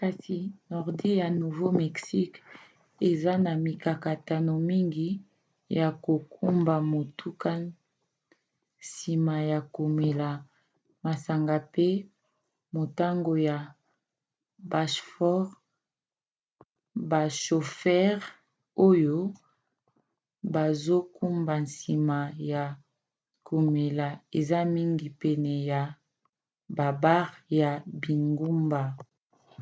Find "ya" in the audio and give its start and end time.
1.20-1.28, 5.78-5.88, 9.50-9.60, 13.48-13.58, 22.52-22.64, 25.70-25.82, 27.60-27.70